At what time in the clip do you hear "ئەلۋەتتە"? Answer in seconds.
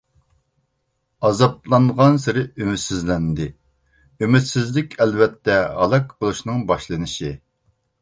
5.05-5.63